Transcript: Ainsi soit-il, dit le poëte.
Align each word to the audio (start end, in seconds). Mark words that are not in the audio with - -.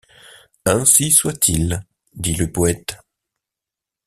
Ainsi 0.65 1.11
soit-il, 1.11 1.85
dit 2.15 2.33
le 2.33 2.51
poëte. 2.51 2.97